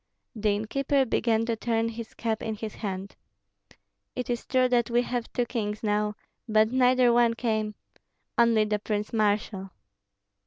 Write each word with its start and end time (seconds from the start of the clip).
The 0.35 0.49
innkeeper 0.49 1.05
began 1.05 1.45
to 1.45 1.55
turn 1.55 1.89
his 1.89 2.15
cap 2.15 2.41
in 2.41 2.55
his 2.55 2.73
hand. 2.73 3.15
"It 4.15 4.31
is 4.31 4.47
true 4.47 4.67
that 4.67 4.89
we 4.89 5.03
have 5.03 5.31
two 5.31 5.45
kings 5.45 5.83
now, 5.83 6.15
but 6.49 6.71
neither 6.71 7.13
one 7.13 7.35
came, 7.35 7.75
only 8.35 8.65
the 8.65 8.79
prince 8.79 9.13
marshal." 9.13 9.69